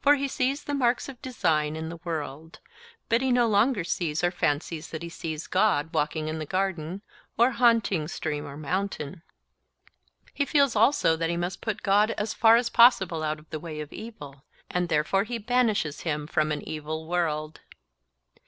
[0.00, 2.58] For he sees the marks of design in the world;
[3.08, 7.00] but he no longer sees or fancies that he sees God walking in the garden
[7.36, 9.22] or haunting stream or mountain.
[10.34, 13.60] He feels also that he must put God as far as possible out of the
[13.60, 17.60] way of evil, and therefore he banishes him from an evil world.